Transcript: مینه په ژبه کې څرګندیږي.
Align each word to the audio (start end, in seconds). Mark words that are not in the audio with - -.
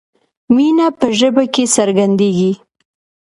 مینه 0.55 0.87
په 0.99 1.07
ژبه 1.19 1.43
کې 1.53 1.63
څرګندیږي. 1.75 2.51